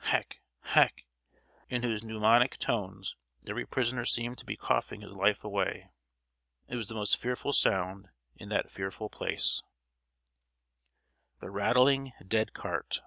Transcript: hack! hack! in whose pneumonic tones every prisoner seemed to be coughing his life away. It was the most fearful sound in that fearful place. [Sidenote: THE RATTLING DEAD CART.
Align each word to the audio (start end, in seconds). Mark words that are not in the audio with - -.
hack! 0.00 0.42
hack! 0.60 1.06
in 1.70 1.82
whose 1.82 2.04
pneumonic 2.04 2.58
tones 2.58 3.16
every 3.46 3.64
prisoner 3.64 4.04
seemed 4.04 4.36
to 4.36 4.44
be 4.44 4.54
coughing 4.54 5.00
his 5.00 5.12
life 5.14 5.42
away. 5.42 5.88
It 6.68 6.76
was 6.76 6.88
the 6.88 6.94
most 6.94 7.16
fearful 7.18 7.54
sound 7.54 8.10
in 8.34 8.50
that 8.50 8.70
fearful 8.70 9.08
place. 9.08 9.62
[Sidenote: 11.40 11.40
THE 11.40 11.50
RATTLING 11.50 12.12
DEAD 12.28 12.52
CART. 12.52 13.00